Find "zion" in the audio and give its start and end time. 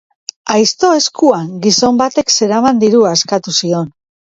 3.63-3.99